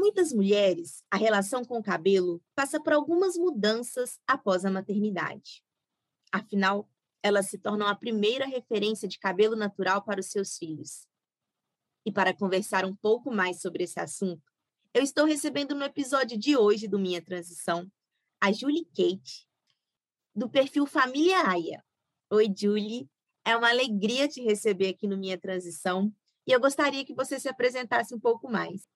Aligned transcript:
Muitas 0.00 0.32
mulheres, 0.32 1.04
a 1.10 1.16
relação 1.16 1.64
com 1.64 1.78
o 1.78 1.82
cabelo 1.82 2.42
passa 2.54 2.82
por 2.82 2.92
algumas 2.92 3.36
mudanças 3.36 4.18
após 4.26 4.64
a 4.64 4.70
maternidade. 4.70 5.62
Afinal, 6.32 6.88
elas 7.22 7.50
se 7.50 7.58
tornam 7.58 7.86
a 7.86 7.94
primeira 7.94 8.46
referência 8.46 9.06
de 9.06 9.18
cabelo 9.18 9.54
natural 9.54 10.02
para 10.02 10.20
os 10.20 10.30
seus 10.30 10.56
filhos. 10.56 11.06
E 12.04 12.10
para 12.10 12.34
conversar 12.34 12.86
um 12.86 12.96
pouco 12.96 13.30
mais 13.30 13.60
sobre 13.60 13.84
esse 13.84 14.00
assunto, 14.00 14.42
eu 14.94 15.02
estou 15.02 15.26
recebendo 15.26 15.74
no 15.74 15.84
episódio 15.84 16.38
de 16.38 16.56
hoje 16.56 16.88
do 16.88 16.98
Minha 16.98 17.22
Transição 17.22 17.88
a 18.40 18.50
Julie 18.50 18.86
Kate, 18.86 19.46
do 20.34 20.48
perfil 20.48 20.86
Família 20.86 21.46
Aya. 21.46 21.84
Oi, 22.30 22.50
Julie. 22.56 23.06
É 23.44 23.54
uma 23.54 23.68
alegria 23.68 24.26
te 24.26 24.40
receber 24.40 24.88
aqui 24.88 25.06
no 25.06 25.18
Minha 25.18 25.38
Transição 25.38 26.10
e 26.46 26.52
eu 26.52 26.60
gostaria 26.60 27.04
que 27.04 27.14
você 27.14 27.38
se 27.38 27.48
apresentasse 27.48 28.14
um 28.14 28.20
pouco 28.20 28.50
mais. 28.50 28.88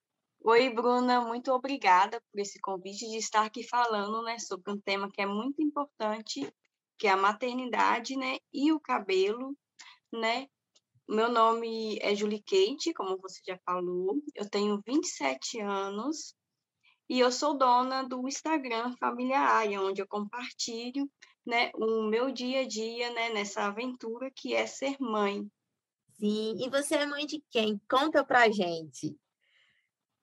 Oi, 0.46 0.68
Bruna, 0.68 1.22
muito 1.22 1.50
obrigada 1.52 2.20
por 2.30 2.38
esse 2.38 2.60
convite 2.60 3.08
de 3.08 3.16
estar 3.16 3.46
aqui 3.46 3.66
falando, 3.66 4.22
né, 4.22 4.38
sobre 4.38 4.70
um 4.70 4.78
tema 4.78 5.10
que 5.10 5.22
é 5.22 5.26
muito 5.26 5.62
importante, 5.62 6.46
que 6.98 7.06
é 7.06 7.12
a 7.12 7.16
maternidade, 7.16 8.14
né, 8.14 8.36
e 8.52 8.70
o 8.70 8.78
cabelo, 8.78 9.56
né. 10.12 10.46
Meu 11.08 11.32
nome 11.32 11.98
é 11.98 12.14
Julie 12.14 12.42
Kate, 12.42 12.92
como 12.92 13.16
você 13.16 13.40
já 13.46 13.58
falou, 13.64 14.20
eu 14.34 14.46
tenho 14.46 14.82
27 14.86 15.60
anos 15.60 16.34
e 17.08 17.20
eu 17.20 17.32
sou 17.32 17.56
dona 17.56 18.02
do 18.02 18.28
Instagram 18.28 18.94
Família 18.98 19.40
Aya, 19.40 19.80
onde 19.80 20.02
eu 20.02 20.06
compartilho, 20.06 21.10
né, 21.46 21.70
o 21.74 22.02
meu 22.02 22.30
dia 22.30 22.60
a 22.60 22.68
dia, 22.68 23.10
né, 23.14 23.30
nessa 23.30 23.64
aventura 23.64 24.30
que 24.36 24.52
é 24.52 24.66
ser 24.66 24.94
mãe. 25.00 25.42
Sim, 26.18 26.54
e 26.62 26.68
você 26.68 26.96
é 26.96 27.06
mãe 27.06 27.24
de 27.24 27.42
quem? 27.50 27.80
Conta 27.88 28.22
pra 28.22 28.50
gente. 28.50 29.16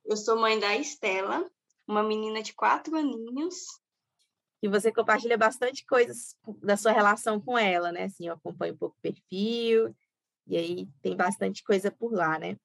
Eu 0.06 0.18
sou 0.18 0.40
mãe 0.40 0.60
da 0.60 0.76
Estela, 0.76 1.50
uma 1.88 2.04
menina 2.04 2.42
de 2.42 2.54
quatro 2.54 2.96
aninhos. 2.96 3.56
E 4.62 4.68
você 4.68 4.92
compartilha 4.92 5.38
bastante 5.38 5.86
coisas 5.86 6.36
da 6.62 6.78
sua 6.78 6.92
relação 6.92 7.40
com 7.40 7.58
ela, 7.58 7.92
né? 7.92 8.04
Assim, 8.04 8.28
eu 8.28 8.34
acompanho 8.34 8.74
um 8.74 8.78
pouco 8.78 8.96
o 8.98 9.02
perfil, 9.02 9.96
e 10.48 10.58
aí 10.58 10.88
tem 11.02 11.16
bastante 11.16 11.64
coisa 11.64 11.92
por 11.92 12.14
lá, 12.14 12.38
né? 12.38 12.58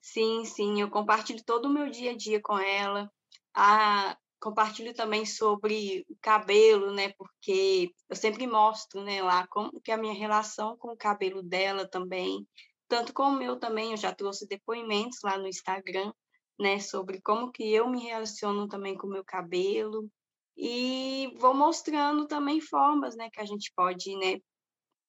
Sim, 0.00 0.44
sim, 0.44 0.80
eu 0.80 0.88
compartilho 0.88 1.42
todo 1.44 1.66
o 1.66 1.72
meu 1.72 1.90
dia 1.90 2.12
a 2.12 2.16
dia 2.16 2.40
com 2.40 2.56
ela. 2.58 3.10
Ah, 3.52 4.16
compartilho 4.38 4.94
também 4.94 5.26
sobre 5.26 6.06
o 6.08 6.16
cabelo, 6.20 6.92
né? 6.92 7.12
Porque 7.14 7.92
eu 8.08 8.14
sempre 8.14 8.46
mostro, 8.46 9.02
né, 9.02 9.22
lá 9.22 9.46
como 9.48 9.80
que 9.80 9.90
é 9.90 9.94
a 9.94 9.98
minha 9.98 10.14
relação 10.14 10.76
com 10.76 10.92
o 10.92 10.96
cabelo 10.96 11.42
dela 11.42 11.88
também, 11.88 12.46
tanto 12.88 13.12
como 13.12 13.36
o 13.36 13.38
meu 13.38 13.58
também, 13.58 13.92
eu 13.92 13.96
já 13.96 14.14
trouxe 14.14 14.46
depoimentos 14.46 15.18
lá 15.22 15.36
no 15.38 15.48
Instagram, 15.48 16.12
né, 16.58 16.78
sobre 16.80 17.20
como 17.20 17.52
que 17.52 17.72
eu 17.72 17.88
me 17.88 18.02
relaciono 18.02 18.68
também 18.68 18.96
com 18.96 19.06
o 19.06 19.10
meu 19.10 19.24
cabelo, 19.24 20.08
e 20.56 21.34
vou 21.38 21.54
mostrando 21.54 22.26
também 22.26 22.60
formas, 22.60 23.14
né, 23.16 23.28
que 23.30 23.40
a 23.40 23.44
gente 23.44 23.72
pode, 23.76 24.16
né, 24.16 24.40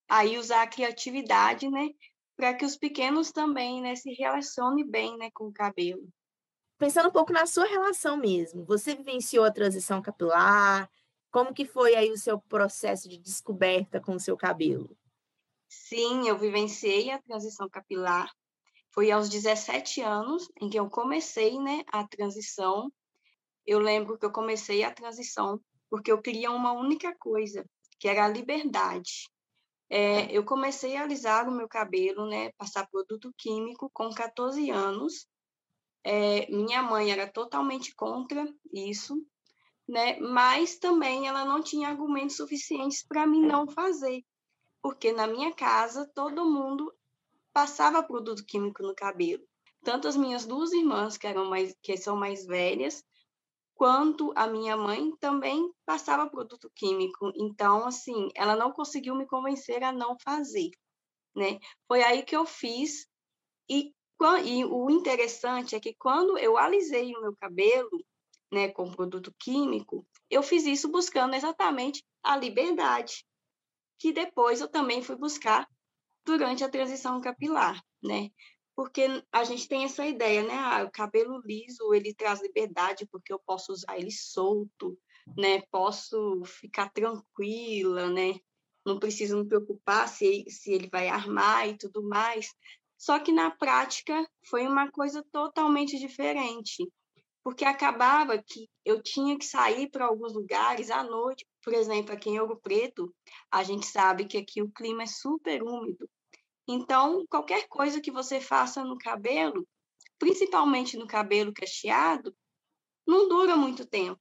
aí 0.09 0.37
usar 0.37 0.63
a 0.63 0.67
criatividade, 0.67 1.69
né, 1.69 1.89
para 2.35 2.53
que 2.53 2.65
os 2.65 2.77
pequenos 2.77 3.31
também, 3.31 3.81
né, 3.81 3.95
se 3.95 4.11
relacionem 4.13 4.85
bem, 4.85 5.17
né, 5.17 5.29
com 5.33 5.45
o 5.45 5.53
cabelo. 5.53 6.07
Pensando 6.77 7.09
um 7.09 7.11
pouco 7.11 7.33
na 7.33 7.47
sua 7.47 7.65
relação 7.65 8.15
mesmo, 8.17 8.63
você 8.63 8.93
vivenciou 8.93 9.43
a 9.43 9.51
transição 9.51 10.01
capilar? 10.01 10.87
Como 11.31 11.53
que 11.53 11.65
foi 11.65 11.95
aí 11.95 12.11
o 12.11 12.17
seu 12.17 12.39
processo 12.39 13.09
de 13.09 13.17
descoberta 13.17 13.99
com 13.99 14.13
o 14.13 14.19
seu 14.19 14.37
cabelo? 14.37 14.95
Sim, 15.69 16.27
eu 16.27 16.37
vivenciei 16.37 17.11
a 17.11 17.21
transição 17.21 17.69
capilar. 17.69 18.31
Foi 18.93 19.11
aos 19.11 19.29
17 19.29 20.01
anos 20.01 20.49
em 20.61 20.69
que 20.69 20.79
eu 20.79 20.89
comecei, 20.89 21.59
né, 21.59 21.83
a 21.91 22.07
transição. 22.07 22.91
Eu 23.65 23.79
lembro 23.79 24.17
que 24.17 24.25
eu 24.25 24.31
comecei 24.31 24.83
a 24.83 24.93
transição 24.93 25.59
porque 25.89 26.11
eu 26.11 26.21
queria 26.21 26.51
uma 26.51 26.73
única 26.73 27.15
coisa, 27.17 27.65
que 27.99 28.07
era 28.07 28.25
a 28.25 28.29
liberdade. 28.29 29.29
É, 29.89 30.29
eu 30.31 30.43
comecei 30.43 30.97
a 30.97 31.03
alisar 31.03 31.47
o 31.47 31.51
meu 31.51 31.67
cabelo, 31.67 32.27
né, 32.27 32.51
passar 32.57 32.87
produto 32.89 33.33
químico 33.37 33.89
com 33.93 34.09
14 34.09 34.69
anos. 34.69 35.27
É, 36.03 36.49
minha 36.51 36.81
mãe 36.81 37.11
era 37.11 37.31
totalmente 37.31 37.93
contra 37.95 38.45
isso, 38.73 39.15
né, 39.87 40.19
mas 40.19 40.77
também 40.77 41.27
ela 41.27 41.45
não 41.45 41.61
tinha 41.61 41.87
argumentos 41.87 42.37
suficientes 42.37 43.05
para 43.05 43.25
mim 43.25 43.41
não 43.41 43.67
fazer 43.67 44.23
porque 44.81 45.11
na 45.11 45.27
minha 45.27 45.53
casa 45.53 46.09
todo 46.13 46.45
mundo 46.45 46.93
passava 47.53 48.03
produto 48.03 48.45
químico 48.45 48.83
no 48.83 48.95
cabelo. 48.95 49.43
Tanto 49.83 50.07
as 50.07 50.15
minhas 50.15 50.45
duas 50.45 50.71
irmãs, 50.71 51.17
que, 51.17 51.27
eram 51.27 51.45
mais, 51.45 51.75
que 51.81 51.97
são 51.97 52.15
mais 52.15 52.45
velhas, 52.45 53.03
quanto 53.73 54.33
a 54.35 54.47
minha 54.47 54.75
mãe 54.75 55.15
também 55.19 55.71
passava 55.85 56.29
produto 56.29 56.69
químico. 56.75 57.31
Então, 57.35 57.85
assim, 57.85 58.29
ela 58.35 58.55
não 58.55 58.71
conseguiu 58.71 59.15
me 59.15 59.25
convencer 59.25 59.83
a 59.83 59.91
não 59.91 60.17
fazer, 60.23 60.71
né? 61.35 61.59
Foi 61.87 62.03
aí 62.03 62.23
que 62.23 62.35
eu 62.35 62.45
fiz 62.45 63.07
e, 63.69 63.93
e 64.43 64.65
o 64.65 64.89
interessante 64.89 65.75
é 65.75 65.79
que 65.79 65.93
quando 65.95 66.37
eu 66.37 66.57
alisei 66.57 67.15
o 67.15 67.21
meu 67.21 67.35
cabelo, 67.35 67.89
né, 68.51 68.69
com 68.69 68.91
produto 68.91 69.33
químico, 69.39 70.05
eu 70.29 70.41
fiz 70.41 70.65
isso 70.65 70.89
buscando 70.89 71.35
exatamente 71.35 72.03
a 72.23 72.35
liberdade, 72.35 73.25
que 73.99 74.11
depois 74.11 74.61
eu 74.61 74.67
também 74.67 75.01
fui 75.01 75.15
buscar 75.15 75.67
durante 76.25 76.63
a 76.63 76.69
transição 76.69 77.21
capilar, 77.21 77.81
né? 78.03 78.29
Porque 78.75 79.07
a 79.31 79.43
gente 79.43 79.67
tem 79.67 79.85
essa 79.85 80.05
ideia, 80.05 80.43
né? 80.43 80.53
Ah, 80.53 80.83
o 80.83 80.91
cabelo 80.91 81.41
liso, 81.43 81.93
ele 81.93 82.13
traz 82.13 82.41
liberdade 82.41 83.07
porque 83.11 83.33
eu 83.33 83.39
posso 83.39 83.71
usar 83.71 83.97
ele 83.97 84.11
solto, 84.11 84.97
né? 85.35 85.61
Posso 85.71 86.43
ficar 86.45 86.91
tranquila, 86.91 88.09
né? 88.09 88.35
Não 88.85 88.99
preciso 88.99 89.37
me 89.37 89.47
preocupar 89.47 90.07
se, 90.07 90.45
se 90.47 90.71
ele 90.71 90.87
vai 90.89 91.07
armar 91.07 91.67
e 91.67 91.77
tudo 91.77 92.03
mais. 92.07 92.53
Só 92.97 93.19
que 93.19 93.31
na 93.31 93.51
prática 93.51 94.27
foi 94.47 94.67
uma 94.67 94.91
coisa 94.91 95.23
totalmente 95.31 95.97
diferente, 95.97 96.87
porque 97.43 97.65
acabava 97.65 98.37
que 98.37 98.69
eu 98.83 99.01
tinha 99.01 99.37
que 99.37 99.45
sair 99.45 99.89
para 99.89 100.05
alguns 100.05 100.33
lugares 100.33 100.89
à 100.89 101.03
noite 101.03 101.45
por 101.67 101.73
exemplo, 101.73 102.13
aqui 102.13 102.29
em 102.29 102.39
Ouro 102.39 102.55
Preto, 102.55 103.13
a 103.51 103.61
gente 103.61 103.85
sabe 103.85 104.23
que 104.23 104.37
aqui 104.37 104.61
o 104.61 104.71
clima 104.71 105.03
é 105.03 105.05
super 105.05 105.61
úmido. 105.61 106.09
Então, 106.65 107.25
qualquer 107.29 107.67
coisa 107.67 107.99
que 107.99 108.09
você 108.09 108.39
faça 108.39 108.85
no 108.85 108.97
cabelo, 108.97 109.67
principalmente 110.17 110.95
no 110.95 111.05
cabelo 111.05 111.53
cacheado, 111.53 112.33
não 113.05 113.27
dura 113.27 113.57
muito 113.57 113.85
tempo. 113.85 114.17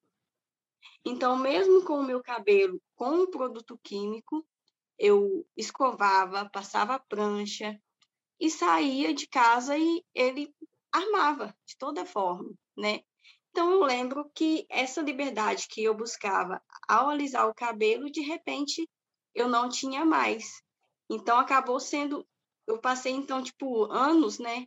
Então, 1.04 1.38
mesmo 1.38 1.84
com 1.84 2.00
o 2.00 2.04
meu 2.04 2.20
cabelo 2.20 2.82
com 2.96 3.10
um 3.10 3.30
produto 3.30 3.78
químico, 3.80 4.44
eu 4.98 5.46
escovava, 5.56 6.50
passava 6.50 6.98
prancha 6.98 7.80
e 8.40 8.50
saía 8.50 9.14
de 9.14 9.28
casa 9.28 9.78
e 9.78 10.04
ele 10.12 10.52
armava 10.90 11.56
de 11.64 11.76
toda 11.78 12.04
forma, 12.04 12.52
né? 12.76 13.04
Então, 13.56 13.70
eu 13.70 13.84
lembro 13.84 14.30
que 14.34 14.66
essa 14.68 15.00
liberdade 15.00 15.66
que 15.66 15.82
eu 15.82 15.94
buscava 15.94 16.60
ao 16.86 17.08
alisar 17.08 17.48
o 17.48 17.54
cabelo, 17.54 18.10
de 18.10 18.20
repente, 18.20 18.86
eu 19.34 19.48
não 19.48 19.66
tinha 19.70 20.04
mais. 20.04 20.62
Então, 21.08 21.38
acabou 21.38 21.80
sendo. 21.80 22.28
Eu 22.66 22.78
passei, 22.78 23.12
então, 23.12 23.42
tipo, 23.42 23.90
anos, 23.90 24.38
né, 24.38 24.66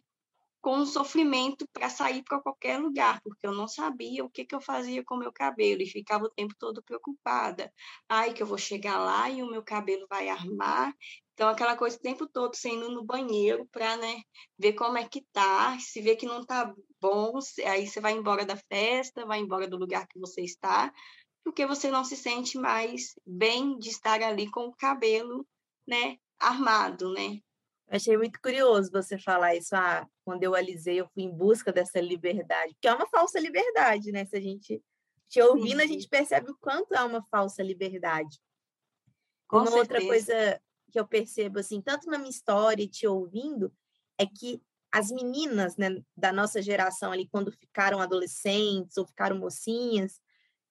com 0.60 0.78
um 0.78 0.88
sofrimento 0.88 1.68
para 1.72 1.88
sair 1.88 2.24
para 2.24 2.42
qualquer 2.42 2.80
lugar, 2.80 3.22
porque 3.22 3.46
eu 3.46 3.54
não 3.54 3.68
sabia 3.68 4.26
o 4.26 4.30
que, 4.30 4.44
que 4.44 4.56
eu 4.56 4.60
fazia 4.60 5.04
com 5.04 5.14
o 5.14 5.20
meu 5.20 5.32
cabelo 5.32 5.84
e 5.84 5.86
ficava 5.86 6.26
o 6.26 6.32
tempo 6.32 6.56
todo 6.58 6.82
preocupada. 6.82 7.72
Ai, 8.10 8.34
que 8.34 8.42
eu 8.42 8.48
vou 8.48 8.58
chegar 8.58 8.98
lá 8.98 9.30
e 9.30 9.44
o 9.44 9.52
meu 9.52 9.62
cabelo 9.62 10.08
vai 10.10 10.30
armar. 10.30 10.96
Então, 11.40 11.48
aquela 11.48 11.78
coisa 11.78 11.96
o 11.96 12.02
tempo 12.02 12.28
todo, 12.28 12.54
sem 12.54 12.76
indo 12.76 12.92
no 12.92 13.02
banheiro 13.02 13.66
para, 13.72 13.96
né, 13.96 14.24
ver 14.58 14.74
como 14.74 14.98
é 14.98 15.08
que 15.08 15.26
tá, 15.32 15.80
se 15.80 16.02
vê 16.02 16.14
que 16.14 16.26
não 16.26 16.46
tá 16.46 16.76
bom, 17.00 17.40
aí 17.66 17.88
você 17.88 18.02
vai 18.02 18.12
embora 18.12 18.46
da 18.46 18.58
festa, 18.58 19.26
vai 19.26 19.40
embora 19.40 19.66
do 19.66 19.78
lugar 19.78 20.06
que 20.06 20.20
você 20.20 20.42
está, 20.42 20.94
porque 21.42 21.66
você 21.66 21.90
não 21.90 22.04
se 22.04 22.18
sente 22.18 22.58
mais 22.58 23.14
bem 23.26 23.80
de 23.80 23.88
estar 23.88 24.22
ali 24.22 24.52
com 24.52 24.66
o 24.66 24.76
cabelo, 24.76 25.48
né, 25.88 26.18
armado, 26.38 27.14
né? 27.14 27.40
Achei 27.88 28.18
muito 28.18 28.38
curioso 28.42 28.92
você 28.92 29.18
falar 29.18 29.56
isso. 29.56 29.74
Ah, 29.74 30.06
quando 30.26 30.44
eu 30.44 30.54
alisei, 30.54 31.00
eu 31.00 31.08
fui 31.14 31.24
em 31.24 31.32
busca 31.32 31.72
dessa 31.72 32.02
liberdade, 32.02 32.76
que 32.82 32.88
é 32.90 32.94
uma 32.94 33.08
falsa 33.08 33.40
liberdade, 33.40 34.12
né? 34.12 34.26
Se 34.26 34.36
a 34.36 34.42
gente 34.42 34.84
te 35.30 35.42
ouvindo, 35.42 35.80
a 35.80 35.86
gente 35.86 36.06
percebe 36.10 36.52
o 36.52 36.58
quanto 36.60 36.94
é 36.94 37.02
uma 37.02 37.24
falsa 37.32 37.64
liberdade. 37.64 38.38
Com 39.48 39.60
uma 39.60 39.68
certeza. 39.68 39.82
outra 39.82 40.02
coisa 40.06 40.62
que 40.90 41.00
eu 41.00 41.08
percebo, 41.08 41.60
assim, 41.60 41.82
tanto 41.82 42.10
na 42.10 42.18
minha 42.18 42.30
história 42.30 42.84
e 42.84 42.88
te 42.88 43.08
ouvindo, 43.08 43.72
é 44.18 44.26
que 44.26 44.62
as 44.92 45.12
meninas 45.12 45.78
né, 45.78 46.02
da 46.18 46.34
nossa 46.34 46.62
geração 46.62 47.12
ali, 47.12 47.28
quando 47.28 47.52
ficaram 47.52 48.00
adolescentes 48.00 48.98
ou 48.98 49.06
ficaram 49.06 49.38
mocinhas, 49.38 50.20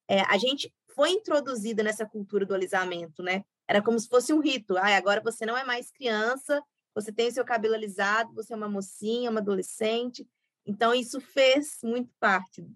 é, 0.08 0.20
a 0.22 0.36
gente 0.38 0.72
foi 0.94 1.10
introduzida 1.10 1.82
nessa 1.82 2.04
cultura 2.04 2.44
do 2.44 2.54
alisamento, 2.54 3.22
né? 3.22 3.44
Era 3.68 3.82
como 3.82 3.98
se 4.00 4.08
fosse 4.08 4.32
um 4.32 4.40
rito. 4.40 4.76
Ah, 4.76 4.96
agora 4.96 5.20
você 5.20 5.46
não 5.46 5.56
é 5.56 5.62
mais 5.62 5.90
criança, 5.90 6.62
você 6.94 7.12
tem 7.12 7.28
o 7.28 7.32
seu 7.32 7.44
cabelo 7.44 7.74
alisado, 7.74 8.34
você 8.34 8.52
é 8.52 8.56
uma 8.56 8.68
mocinha, 8.68 9.30
uma 9.30 9.40
adolescente. 9.40 10.26
Então, 10.66 10.92
isso 10.92 11.20
fez 11.20 11.78
muito 11.84 12.12
parte 12.18 12.66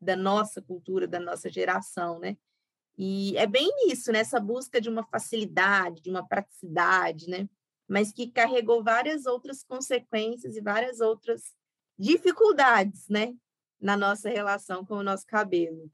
da 0.00 0.16
nossa 0.16 0.60
cultura, 0.60 1.06
da 1.06 1.20
nossa 1.20 1.48
geração, 1.48 2.18
né? 2.18 2.36
E 3.02 3.34
é 3.38 3.46
bem 3.46 3.70
isso, 3.90 4.12
né? 4.12 4.20
busca 4.42 4.78
de 4.78 4.90
uma 4.90 5.02
facilidade, 5.02 6.02
de 6.02 6.10
uma 6.10 6.28
praticidade, 6.28 7.30
né? 7.30 7.48
Mas 7.88 8.12
que 8.12 8.30
carregou 8.30 8.84
várias 8.84 9.24
outras 9.24 9.64
consequências 9.64 10.54
e 10.54 10.60
várias 10.60 11.00
outras 11.00 11.56
dificuldades, 11.98 13.08
né? 13.08 13.34
Na 13.80 13.96
nossa 13.96 14.28
relação 14.28 14.84
com 14.84 14.96
o 14.96 15.02
nosso 15.02 15.26
cabelo. 15.26 15.90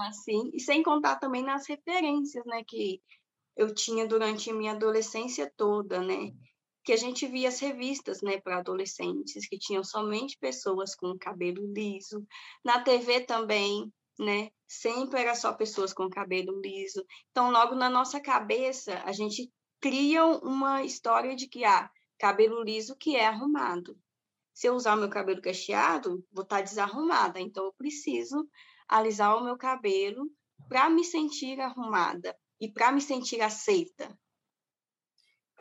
Assim, 0.00 0.50
e 0.52 0.60
sem 0.60 0.82
contar 0.82 1.16
também 1.16 1.42
nas 1.42 1.66
referências, 1.66 2.44
né? 2.44 2.62
Que 2.68 3.00
eu 3.56 3.72
tinha 3.72 4.06
durante 4.06 4.50
a 4.50 4.54
minha 4.54 4.72
adolescência 4.72 5.50
toda, 5.56 6.02
né? 6.02 6.34
Que 6.84 6.92
a 6.92 6.98
gente 6.98 7.26
via 7.26 7.48
as 7.48 7.58
revistas, 7.60 8.20
né, 8.20 8.38
para 8.38 8.58
adolescentes, 8.58 9.48
que 9.48 9.58
tinham 9.58 9.82
somente 9.82 10.36
pessoas 10.38 10.94
com 10.94 11.16
cabelo 11.18 11.66
liso. 11.72 12.26
Na 12.62 12.82
TV 12.82 13.22
também, 13.22 13.90
né? 14.18 14.50
Sempre 14.66 15.20
era 15.20 15.34
só 15.34 15.52
pessoas 15.52 15.92
com 15.92 16.08
cabelo 16.08 16.60
liso. 16.60 17.04
Então, 17.30 17.50
logo 17.50 17.74
na 17.74 17.88
nossa 17.88 18.20
cabeça, 18.20 19.02
a 19.04 19.12
gente 19.12 19.52
cria 19.80 20.24
uma 20.24 20.82
história 20.82 21.36
de 21.36 21.48
que, 21.48 21.64
ah, 21.64 21.90
cabelo 22.18 22.62
liso 22.62 22.96
que 22.96 23.16
é 23.16 23.26
arrumado. 23.26 23.96
Se 24.52 24.66
eu 24.66 24.74
usar 24.74 24.94
o 24.94 24.98
meu 24.98 25.10
cabelo 25.10 25.42
cacheado, 25.42 26.24
vou 26.32 26.42
estar 26.42 26.56
tá 26.56 26.62
desarrumada. 26.62 27.38
Então, 27.38 27.64
eu 27.64 27.74
preciso 27.74 28.48
alisar 28.88 29.36
o 29.36 29.44
meu 29.44 29.56
cabelo 29.56 30.30
para 30.68 30.88
me 30.88 31.04
sentir 31.04 31.60
arrumada 31.60 32.36
e 32.60 32.70
para 32.70 32.90
me 32.90 33.00
sentir 33.00 33.40
aceita. 33.40 34.18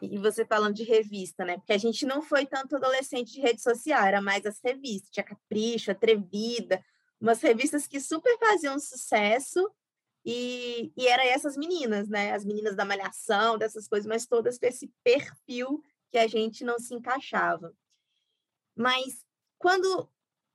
E 0.01 0.17
você 0.17 0.45
falando 0.45 0.75
de 0.75 0.83
revista, 0.83 1.45
né? 1.45 1.57
Porque 1.57 1.73
a 1.73 1.77
gente 1.77 2.05
não 2.05 2.21
foi 2.21 2.45
tanto 2.45 2.75
adolescente 2.75 3.31
de 3.31 3.41
rede 3.41 3.61
social, 3.61 4.03
era 4.03 4.21
mais 4.21 4.45
as 4.45 4.59
revistas, 4.63 5.09
tinha 5.09 5.23
Capricho, 5.23 5.91
Atrevida, 5.91 6.83
umas 7.19 7.41
revistas 7.41 7.87
que 7.87 7.99
super 7.99 8.37
faziam 8.37 8.79
sucesso 8.79 9.71
e, 10.25 10.91
e 10.97 11.07
era 11.07 11.25
essas 11.25 11.55
meninas, 11.55 12.09
né? 12.09 12.33
As 12.33 12.43
meninas 12.43 12.75
da 12.75 12.83
malhação, 12.83 13.57
dessas 13.57 13.87
coisas, 13.87 14.07
mas 14.07 14.25
todas 14.25 14.57
com 14.57 14.65
esse 14.65 14.91
perfil 15.03 15.81
que 16.09 16.17
a 16.17 16.27
gente 16.27 16.63
não 16.63 16.79
se 16.79 16.93
encaixava. 16.93 17.73
Mas 18.75 19.23
quando 19.57 20.09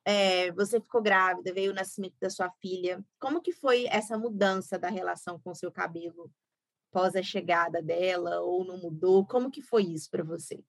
é, 0.04 0.50
você 0.52 0.80
ficou 0.80 1.02
grávida, 1.02 1.52
veio 1.52 1.72
o 1.72 1.74
nascimento 1.74 2.16
da 2.20 2.30
sua 2.30 2.50
filha. 2.60 3.04
Como 3.18 3.40
que 3.40 3.52
foi 3.52 3.86
essa 3.86 4.18
mudança 4.18 4.78
da 4.78 4.88
relação 4.88 5.38
com 5.38 5.50
o 5.50 5.54
seu 5.54 5.70
cabelo 5.70 6.30
pós 6.90 7.14
a 7.14 7.22
chegada 7.22 7.80
dela 7.80 8.40
ou 8.40 8.64
não 8.64 8.76
mudou? 8.78 9.26
Como 9.26 9.50
que 9.50 9.62
foi 9.62 9.84
isso 9.84 10.10
para 10.10 10.24
você? 10.24 10.62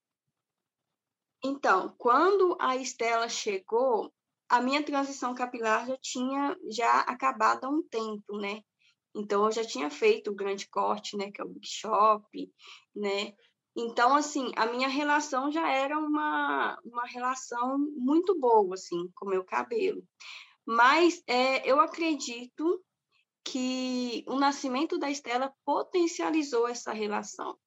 Então, 1.44 1.96
quando 1.98 2.56
a 2.62 2.76
Estela 2.76 3.28
chegou, 3.28 4.14
a 4.52 4.62
minha 4.62 4.84
transição 4.84 5.34
capilar 5.34 5.88
já 5.88 5.98
tinha 5.98 6.58
já 6.70 7.00
acabado 7.00 7.64
há 7.64 7.70
um 7.70 7.82
tempo, 7.82 8.38
né? 8.38 8.62
Então 9.16 9.46
eu 9.46 9.52
já 9.52 9.64
tinha 9.64 9.90
feito 9.90 10.30
o 10.30 10.36
grande 10.36 10.68
corte, 10.68 11.16
né, 11.16 11.32
que 11.32 11.42
é 11.42 11.44
o 11.46 11.48
Big 11.48 11.66
Shop, 11.66 12.54
né? 12.94 13.34
Então, 13.74 14.14
assim, 14.14 14.52
a 14.58 14.66
minha 14.66 14.90
relação 14.90 15.50
já 15.50 15.70
era 15.72 15.98
uma, 15.98 16.78
uma 16.84 17.06
relação 17.06 17.78
muito 17.96 18.38
boa, 18.38 18.74
assim, 18.74 19.10
com 19.16 19.26
o 19.26 19.30
meu 19.30 19.46
cabelo. 19.46 20.04
Mas 20.66 21.24
é, 21.26 21.66
eu 21.66 21.80
acredito 21.80 22.84
que 23.46 24.26
o 24.28 24.36
nascimento 24.36 24.98
da 24.98 25.10
Estela 25.10 25.54
potencializou 25.64 26.68
essa 26.68 26.92
relação. 26.92 27.58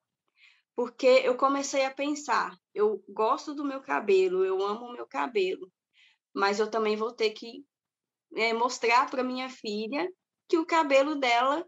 Porque 0.77 1.07
eu 1.07 1.35
comecei 1.37 1.87
a 1.87 1.95
pensar, 1.95 2.59
eu 2.75 3.03
gosto 3.09 3.55
do 3.55 3.65
meu 3.65 3.81
cabelo, 3.81 4.45
eu 4.45 4.63
amo 4.63 4.87
o 4.87 4.93
meu 4.93 5.07
cabelo, 5.07 5.73
mas 6.35 6.59
eu 6.59 6.71
também 6.71 6.97
vou 6.97 7.13
ter 7.13 7.31
que 7.31 7.65
é, 8.35 8.53
mostrar 8.53 9.09
para 9.09 9.23
minha 9.23 9.49
filha 9.49 10.11
que 10.49 10.59
o 10.59 10.67
cabelo 10.67 11.15
dela 11.15 11.65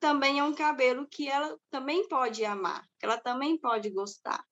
também 0.00 0.40
é 0.40 0.44
um 0.44 0.54
cabelo 0.54 1.06
que 1.06 1.28
ela 1.28 1.56
também 1.70 2.06
pode 2.08 2.44
amar, 2.44 2.84
que 2.98 3.06
ela 3.06 3.18
também 3.18 3.56
pode 3.56 3.88
gostar. 3.90 4.44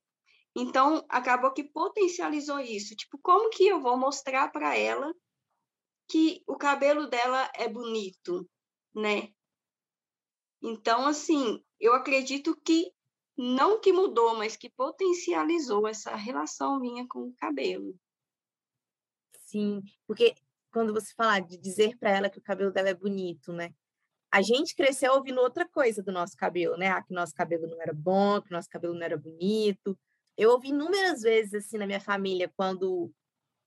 Então, 0.55 1.05
acabou 1.09 1.53
que 1.53 1.65
potencializou 1.65 2.61
isso. 2.61 2.95
Tipo, 2.95 3.19
como 3.23 3.51
que 3.51 3.67
eu 3.67 3.81
vou 3.81 3.97
mostrar 3.97 4.51
para 4.51 4.77
ela 4.77 5.13
que 6.09 6.43
o 6.47 6.57
cabelo 6.57 7.07
dela 7.09 7.51
é 7.55 7.69
bonito, 7.69 8.49
né? 8.95 9.29
Então, 10.63 11.07
assim, 11.07 11.63
eu 11.79 11.95
acredito 11.95 12.55
que 12.65 12.93
não 13.37 13.81
que 13.81 13.93
mudou, 13.93 14.35
mas 14.35 14.57
que 14.57 14.69
potencializou 14.69 15.89
essa 15.89 16.15
relação 16.15 16.79
minha 16.79 17.07
com 17.09 17.29
o 17.29 17.35
cabelo. 17.37 17.95
Sim, 19.51 19.83
porque 20.07 20.35
quando 20.73 20.93
você 20.93 21.13
fala 21.15 21.41
de 21.41 21.57
dizer 21.59 21.97
para 21.99 22.11
ela 22.11 22.31
que 22.31 22.39
o 22.39 22.43
cabelo 22.43 22.71
dela 22.73 22.89
é 22.91 22.95
bonito, 22.95 23.53
né? 23.53 23.73
a 24.33 24.43
gente 24.43 24.77
cresceu 24.77 25.15
ouvindo 25.15 25.41
outra 25.41 25.69
coisa 25.69 26.03
do 26.03 26.13
nosso 26.13 26.37
cabelo, 26.37 26.77
né? 26.77 26.89
Ah, 26.89 27.03
que 27.03 27.15
nosso 27.15 27.35
cabelo 27.35 27.67
não 27.69 27.81
era 27.83 27.95
bom, 27.95 28.43
que 28.43 28.51
nosso 28.53 28.69
cabelo 28.69 28.95
não 28.95 29.03
era 29.05 29.17
bonito. 29.17 29.99
Eu 30.37 30.51
ouvi 30.53 30.69
inúmeras 30.71 31.23
vezes, 31.23 31.55
assim, 31.55 31.79
na 31.79 31.87
minha 31.87 32.01
família, 32.01 32.53
quando 32.57 33.13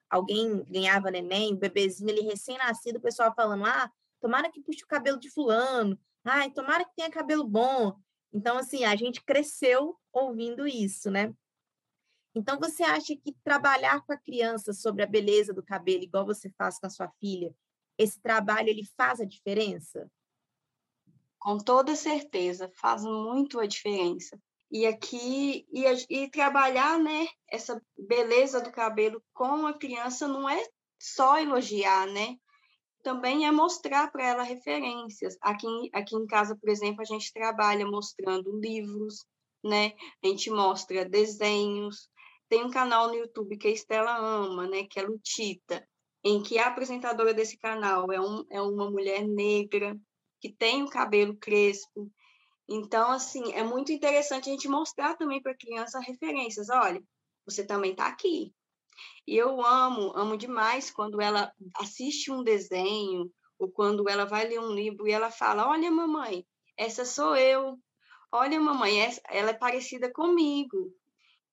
alguém 0.09 0.63
ganhava 0.65 1.11
neném, 1.11 1.55
bebezinho, 1.55 2.09
ele 2.11 2.21
recém-nascido, 2.21 2.97
o 2.99 3.01
pessoal 3.01 3.33
falando, 3.35 3.65
ah, 3.65 3.91
tomara 4.21 4.51
que 4.51 4.61
puxe 4.61 4.83
o 4.83 4.87
cabelo 4.87 5.19
de 5.19 5.29
fulano, 5.31 5.99
ai, 6.25 6.51
tomara 6.51 6.85
que 6.85 6.95
tenha 6.95 7.09
cabelo 7.11 7.45
bom. 7.45 7.95
Então, 8.33 8.57
assim, 8.57 8.85
a 8.85 8.95
gente 8.95 9.23
cresceu 9.23 9.97
ouvindo 10.13 10.67
isso, 10.67 11.11
né? 11.11 11.33
Então, 12.35 12.59
você 12.59 12.83
acha 12.83 13.15
que 13.15 13.35
trabalhar 13.43 14.01
com 14.05 14.13
a 14.13 14.17
criança 14.17 14.73
sobre 14.73 15.03
a 15.03 15.07
beleza 15.07 15.53
do 15.53 15.63
cabelo, 15.63 16.03
igual 16.03 16.25
você 16.25 16.49
faz 16.57 16.79
com 16.79 16.87
a 16.87 16.89
sua 16.89 17.09
filha, 17.19 17.53
esse 17.97 18.19
trabalho, 18.19 18.69
ele 18.69 18.83
faz 18.97 19.19
a 19.21 19.25
diferença? 19.25 20.09
com 21.43 21.57
toda 21.57 21.93
certeza, 21.93 22.71
faz 22.77 23.03
muito 23.03 23.59
a 23.59 23.67
diferença. 23.67 24.39
E 24.71 24.87
aqui, 24.87 25.67
e, 25.71 25.83
e 26.09 26.31
trabalhar, 26.31 26.97
né, 26.97 27.27
essa 27.51 27.79
beleza 27.97 28.61
do 28.61 28.71
cabelo 28.71 29.21
com 29.33 29.67
a 29.67 29.77
criança 29.77 30.25
não 30.25 30.49
é 30.49 30.65
só 30.97 31.37
elogiar, 31.37 32.07
né? 32.07 32.37
Também 33.03 33.45
é 33.45 33.51
mostrar 33.51 34.09
para 34.09 34.25
ela 34.25 34.41
referências. 34.41 35.37
Aqui, 35.41 35.67
aqui 35.91 36.15
em 36.15 36.25
casa, 36.25 36.55
por 36.55 36.69
exemplo, 36.69 37.01
a 37.01 37.05
gente 37.05 37.33
trabalha 37.33 37.85
mostrando 37.85 38.57
livros, 38.57 39.25
né? 39.61 39.91
A 40.23 40.27
gente 40.27 40.49
mostra 40.49 41.03
desenhos. 41.03 42.09
Tem 42.53 42.63
um 42.63 42.69
canal 42.69 43.07
no 43.07 43.15
YouTube 43.15 43.57
que 43.57 43.67
a 43.67 43.71
Estela 43.71 44.15
ama, 44.15 44.67
né? 44.67 44.83
Que 44.83 44.99
é 44.99 45.01
Lutita, 45.01 45.83
em 46.23 46.43
que 46.43 46.59
a 46.59 46.67
apresentadora 46.67 47.33
desse 47.33 47.57
canal 47.57 48.11
é, 48.11 48.21
um, 48.21 48.45
é 48.51 48.61
uma 48.61 48.91
mulher 48.91 49.27
negra, 49.27 49.99
que 50.39 50.53
tem 50.53 50.83
o 50.83 50.87
cabelo 50.87 51.35
crespo. 51.35 52.11
Então, 52.69 53.09
assim, 53.09 53.53
é 53.53 53.63
muito 53.63 53.91
interessante 53.91 54.51
a 54.51 54.53
gente 54.53 54.67
mostrar 54.67 55.15
também 55.15 55.41
para 55.41 55.53
a 55.53 55.57
criança 55.57 55.99
referências. 55.99 56.69
Olha, 56.69 57.01
você 57.43 57.65
também 57.65 57.89
está 57.89 58.05
aqui. 58.05 58.53
E 59.25 59.35
eu 59.35 59.59
amo, 59.65 60.15
amo 60.15 60.37
demais 60.37 60.91
quando 60.91 61.19
ela 61.19 61.51
assiste 61.77 62.31
um 62.31 62.43
desenho 62.43 63.33
ou 63.57 63.67
quando 63.67 64.07
ela 64.07 64.25
vai 64.25 64.47
ler 64.47 64.59
um 64.59 64.75
livro 64.75 65.07
e 65.07 65.11
ela 65.11 65.31
fala: 65.31 65.67
Olha, 65.67 65.89
mamãe, 65.89 66.45
essa 66.77 67.03
sou 67.03 67.35
eu. 67.35 67.79
Olha, 68.31 68.61
mamãe, 68.61 69.01
essa, 69.01 69.19
ela 69.27 69.49
é 69.49 69.55
parecida 69.55 70.13
comigo. 70.13 70.93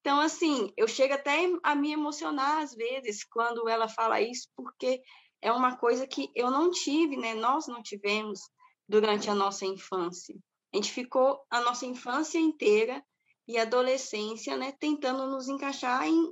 Então, 0.01 0.19
assim, 0.21 0.73
eu 0.77 0.89
chego 0.89 1.15
até 1.15 1.47
a 1.63 1.75
me 1.75 1.93
emocionar 1.93 2.63
às 2.63 2.75
vezes 2.75 3.25
quando 3.25 3.69
ela 3.69 3.89
fala 3.89 4.21
isso, 4.21 4.49
porque 4.57 5.03
é 5.43 5.53
uma 5.53 5.77
coisa 5.77 6.07
que 6.07 6.31
eu 6.35 6.51
não 6.51 6.71
tive, 6.71 7.17
né? 7.17 7.35
Nós 7.35 7.67
não 7.67 7.83
tivemos 7.83 8.41
durante 8.89 9.29
a 9.29 9.35
nossa 9.35 9.67
infância. 9.67 10.35
A 10.73 10.77
gente 10.77 10.91
ficou 10.91 11.45
a 11.51 11.61
nossa 11.61 11.85
infância 11.85 12.39
inteira 12.39 13.05
e 13.47 13.59
adolescência, 13.59 14.57
né, 14.57 14.73
tentando 14.79 15.27
nos 15.27 15.49
encaixar 15.49 16.07
em 16.07 16.31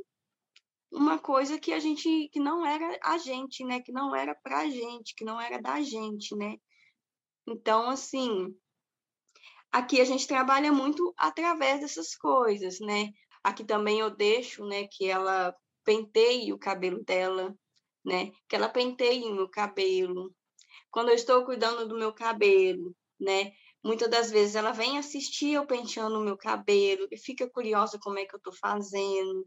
uma 0.91 1.19
coisa 1.19 1.59
que 1.59 1.73
a 1.73 1.81
gente 1.81 2.29
que 2.33 2.41
não 2.41 2.65
era 2.65 2.99
a 3.03 3.19
gente, 3.19 3.65
né, 3.65 3.81
que 3.81 3.93
não 3.93 4.15
era 4.15 4.35
pra 4.37 4.69
gente, 4.69 5.15
que 5.15 5.25
não 5.25 5.41
era 5.41 5.61
da 5.61 5.83
gente, 5.83 6.35
né? 6.37 6.57
Então, 7.47 7.91
assim, 7.91 8.55
aqui 9.71 10.01
a 10.01 10.05
gente 10.05 10.27
trabalha 10.27 10.73
muito 10.73 11.13
através 11.17 11.81
dessas 11.81 12.15
coisas, 12.15 12.79
né? 12.81 13.11
Aqui 13.43 13.65
também 13.65 14.01
eu 14.01 14.11
deixo, 14.11 14.65
né, 14.67 14.87
que 14.91 15.07
ela 15.07 15.55
penteie 15.85 16.53
o 16.53 16.59
cabelo 16.59 17.03
dela, 17.05 17.55
né? 18.05 18.31
Que 18.49 18.57
ela 18.57 18.69
penteie 18.69 19.25
o 19.25 19.35
meu 19.35 19.49
cabelo. 19.49 20.35
Quando 20.91 21.09
eu 21.11 21.15
estou 21.15 21.45
cuidando 21.45 21.87
do 21.89 21.97
meu 21.99 22.13
cabelo, 22.13 22.95
né? 23.21 23.53
Muitas 23.83 24.11
das 24.11 24.31
vezes 24.31 24.55
ela 24.55 24.73
vem 24.73 24.99
assistir 24.99 25.53
eu 25.53 25.67
penteando 25.67 26.19
o 26.19 26.25
meu 26.25 26.37
cabelo 26.37 27.07
e 27.11 27.17
fica 27.17 27.49
curiosa 27.49 27.99
como 28.01 28.19
é 28.19 28.27
que 28.27 28.35
eu 28.35 28.39
estou 28.39 28.53
fazendo, 28.53 29.47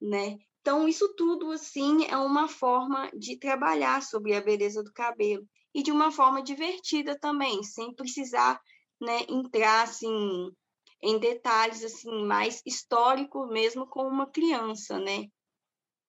né? 0.00 0.38
Então, 0.60 0.86
isso 0.86 1.14
tudo, 1.16 1.50
assim, 1.52 2.04
é 2.06 2.16
uma 2.16 2.46
forma 2.46 3.10
de 3.16 3.38
trabalhar 3.38 4.02
sobre 4.02 4.34
a 4.34 4.40
beleza 4.42 4.82
do 4.82 4.92
cabelo 4.92 5.46
e 5.74 5.82
de 5.82 5.90
uma 5.90 6.12
forma 6.12 6.42
divertida 6.42 7.18
também, 7.18 7.62
sem 7.62 7.94
precisar, 7.94 8.60
né, 9.00 9.24
entrar, 9.28 9.84
assim, 9.84 10.52
em 11.02 11.18
detalhes, 11.18 11.82
assim, 11.84 12.24
mais 12.24 12.62
históricos 12.64 13.48
mesmo 13.48 13.86
com 13.86 14.06
uma 14.06 14.26
criança, 14.26 14.98
né? 14.98 15.28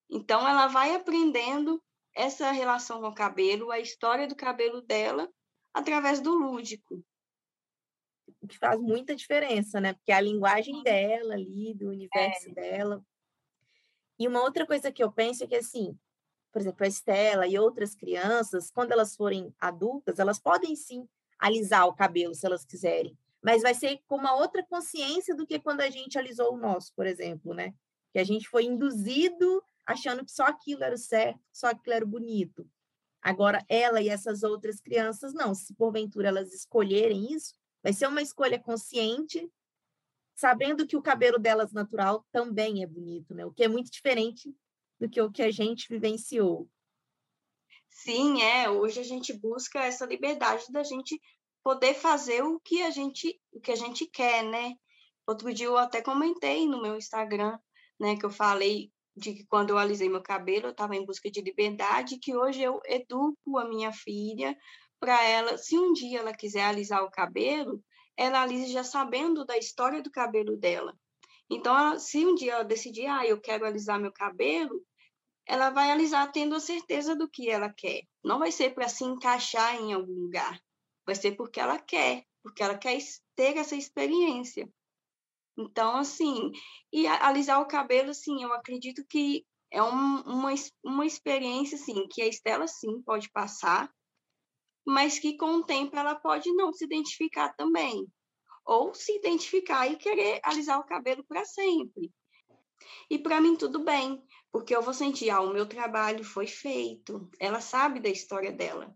Então, 0.09 0.45
ela 0.45 0.67
vai 0.67 0.93
aprendendo 0.93 1.81
essa 2.13 2.51
relação 2.51 2.99
com 2.99 3.07
o 3.07 3.15
cabelo, 3.15 3.71
a 3.71 3.79
história 3.79 4.27
do 4.27 4.35
cabelo 4.35 4.81
dela, 4.81 5.31
através 5.73 6.19
do 6.19 6.33
lúdico. 6.33 7.03
Que 8.47 8.57
faz 8.57 8.79
muita 8.81 9.15
diferença, 9.15 9.79
né? 9.79 9.93
Porque 9.93 10.11
é 10.11 10.15
a 10.15 10.21
linguagem 10.21 10.83
dela 10.83 11.33
ali, 11.33 11.73
do 11.73 11.89
universo 11.89 12.49
é. 12.49 12.53
dela. 12.53 13.05
E 14.19 14.27
uma 14.27 14.41
outra 14.41 14.67
coisa 14.67 14.91
que 14.91 15.03
eu 15.03 15.11
penso 15.11 15.43
é 15.43 15.47
que, 15.47 15.55
assim, 15.55 15.97
por 16.51 16.61
exemplo, 16.61 16.83
a 16.83 16.87
Estela 16.87 17.47
e 17.47 17.57
outras 17.57 17.95
crianças, 17.95 18.69
quando 18.69 18.91
elas 18.91 19.15
forem 19.15 19.53
adultas, 19.59 20.19
elas 20.19 20.39
podem 20.39 20.75
sim 20.75 21.07
alisar 21.39 21.87
o 21.87 21.95
cabelo 21.95 22.35
se 22.35 22.45
elas 22.45 22.65
quiserem, 22.65 23.17
mas 23.41 23.61
vai 23.61 23.73
ser 23.73 23.99
com 24.07 24.15
uma 24.15 24.35
outra 24.35 24.63
consciência 24.63 25.35
do 25.35 25.45
que 25.45 25.59
quando 25.59 25.81
a 25.81 25.89
gente 25.89 26.17
alisou 26.17 26.53
o 26.53 26.57
nosso, 26.57 26.93
por 26.95 27.07
exemplo, 27.07 27.53
né? 27.53 27.73
Que 28.13 28.19
a 28.19 28.23
gente 28.23 28.47
foi 28.47 28.65
induzido 28.65 29.63
achando 29.85 30.23
que 30.23 30.31
só 30.31 30.43
aquilo 30.43 30.83
era 30.83 30.95
o 30.95 30.97
certo, 30.97 31.39
só 31.51 31.67
aquilo 31.67 31.95
era 31.95 32.05
o 32.05 32.07
bonito. 32.07 32.69
Agora, 33.21 33.63
ela 33.69 34.01
e 34.01 34.09
essas 34.09 34.43
outras 34.43 34.79
crianças, 34.79 35.33
não. 35.33 35.53
Se 35.53 35.73
porventura 35.75 36.27
elas 36.27 36.53
escolherem 36.53 37.33
isso, 37.33 37.53
vai 37.83 37.93
ser 37.93 38.07
uma 38.07 38.21
escolha 38.21 38.59
consciente, 38.59 39.49
sabendo 40.35 40.87
que 40.87 40.97
o 40.97 41.01
cabelo 41.01 41.37
delas 41.37 41.71
natural 41.71 42.25
também 42.31 42.83
é 42.83 42.87
bonito, 42.87 43.33
né? 43.33 43.45
O 43.45 43.51
que 43.51 43.63
é 43.63 43.67
muito 43.67 43.91
diferente 43.91 44.55
do 44.99 45.09
que 45.09 45.21
o 45.21 45.31
que 45.31 45.41
a 45.41 45.51
gente 45.51 45.87
vivenciou. 45.89 46.69
Sim, 47.89 48.41
é. 48.41 48.69
Hoje 48.69 48.99
a 48.99 49.03
gente 49.03 49.33
busca 49.33 49.83
essa 49.83 50.05
liberdade 50.05 50.71
da 50.71 50.83
gente 50.83 51.19
poder 51.63 51.93
fazer 51.93 52.43
o 52.43 52.59
que 52.59 52.81
a 52.81 52.89
gente, 52.89 53.39
o 53.51 53.59
que 53.59 53.71
a 53.71 53.75
gente 53.75 54.05
quer, 54.05 54.43
né? 54.43 54.73
Outro 55.27 55.53
dia 55.53 55.67
eu 55.67 55.77
até 55.77 56.01
comentei 56.01 56.67
no 56.67 56.81
meu 56.81 56.95
Instagram, 56.97 57.57
né, 57.99 58.17
que 58.17 58.25
eu 58.25 58.31
falei 58.31 58.91
de 59.15 59.33
que 59.33 59.45
quando 59.45 59.69
eu 59.69 59.77
alisei 59.77 60.09
meu 60.09 60.21
cabelo, 60.21 60.67
eu 60.67 60.71
estava 60.71 60.95
em 60.95 61.05
busca 61.05 61.29
de 61.29 61.41
liberdade, 61.41 62.17
que 62.17 62.35
hoje 62.35 62.61
eu 62.61 62.79
educo 62.85 63.57
a 63.57 63.65
minha 63.65 63.91
filha 63.91 64.57
para 64.99 65.21
ela, 65.23 65.57
se 65.57 65.77
um 65.77 65.93
dia 65.93 66.19
ela 66.19 66.33
quiser 66.33 66.63
alisar 66.63 67.03
o 67.03 67.11
cabelo, 67.11 67.83
ela 68.15 68.41
alise 68.41 68.71
já 68.71 68.83
sabendo 68.83 69.45
da 69.45 69.57
história 69.57 70.01
do 70.01 70.11
cabelo 70.11 70.57
dela. 70.57 70.95
Então, 71.49 71.77
ela, 71.77 71.99
se 71.99 72.25
um 72.25 72.35
dia 72.35 72.53
ela 72.53 72.63
decidir, 72.63 73.07
ah, 73.07 73.25
eu 73.25 73.39
quero 73.39 73.65
alisar 73.65 73.99
meu 73.99 74.11
cabelo, 74.11 74.81
ela 75.45 75.69
vai 75.69 75.91
alisar 75.91 76.31
tendo 76.31 76.55
a 76.55 76.59
certeza 76.59 77.15
do 77.15 77.27
que 77.29 77.49
ela 77.49 77.73
quer. 77.75 78.03
Não 78.23 78.39
vai 78.39 78.51
ser 78.51 78.73
para 78.73 78.87
se 78.87 79.03
encaixar 79.03 79.75
em 79.75 79.91
algum 79.91 80.13
lugar, 80.13 80.61
vai 81.05 81.15
ser 81.15 81.33
porque 81.33 81.59
ela 81.59 81.79
quer, 81.79 82.25
porque 82.43 82.63
ela 82.63 82.77
quer 82.77 82.99
ter 83.35 83.57
essa 83.57 83.75
experiência. 83.75 84.71
Então, 85.57 85.97
assim, 85.97 86.51
e 86.91 87.07
alisar 87.07 87.61
o 87.61 87.67
cabelo, 87.67 88.11
assim, 88.11 88.43
eu 88.43 88.53
acredito 88.53 89.05
que 89.07 89.45
é 89.69 89.81
um, 89.81 90.21
uma, 90.21 90.53
uma 90.83 91.05
experiência, 91.05 91.75
assim, 91.75 92.07
que 92.07 92.21
a 92.21 92.27
Estela, 92.27 92.67
sim, 92.67 93.01
pode 93.01 93.29
passar, 93.29 93.91
mas 94.85 95.19
que 95.19 95.37
com 95.37 95.57
o 95.57 95.63
tempo 95.63 95.95
ela 95.95 96.15
pode 96.15 96.51
não 96.53 96.73
se 96.73 96.85
identificar 96.85 97.49
também. 97.55 98.07
Ou 98.65 98.93
se 98.93 99.15
identificar 99.15 99.87
e 99.87 99.95
querer 99.95 100.39
alisar 100.43 100.79
o 100.79 100.85
cabelo 100.85 101.23
para 101.23 101.45
sempre. 101.45 102.11
E 103.09 103.17
para 103.17 103.41
mim 103.41 103.55
tudo 103.55 103.79
bem, 103.79 104.23
porque 104.51 104.75
eu 104.75 104.81
vou 104.81 104.93
sentir, 104.93 105.29
ah, 105.29 105.41
o 105.41 105.53
meu 105.53 105.65
trabalho 105.65 106.23
foi 106.23 106.47
feito, 106.47 107.29
ela 107.39 107.61
sabe 107.61 107.99
da 107.99 108.09
história 108.09 108.51
dela. 108.51 108.95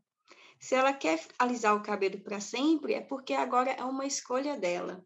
Se 0.60 0.76
ela 0.76 0.94
quer 0.94 1.26
alisar 1.38 1.76
o 1.76 1.84
cabelo 1.84 2.20
para 2.20 2.40
sempre, 2.40 2.94
é 2.94 3.02
porque 3.02 3.34
agora 3.34 3.72
é 3.72 3.84
uma 3.84 4.06
escolha 4.06 4.58
dela 4.58 5.06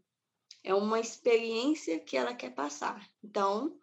é 0.64 0.74
uma 0.74 1.00
experiência 1.00 2.00
que 2.00 2.18
ela 2.18 2.34
quer 2.34 2.54
passar. 2.54 3.10
Então, 3.24 3.78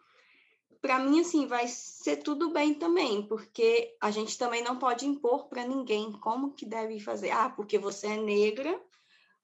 para 0.81 0.99
mim, 0.99 1.21
assim, 1.21 1.47
vai 1.47 1.67
ser 1.69 2.19
tudo 2.19 2.53
bem 2.53 2.75
também, 2.75 3.27
porque 3.27 3.97
a 4.01 4.11
gente 4.11 4.37
também 4.37 4.63
não 4.63 4.79
pode 4.79 5.07
impor 5.07 5.49
para 5.49 5.67
ninguém 5.67 6.13
como 6.13 6.53
que 6.53 6.67
deve 6.67 7.01
fazer. 7.01 7.31
Ah, 7.31 7.51
porque 7.51 7.79
você 7.79 8.09
é 8.09 8.17
negra, 8.17 8.81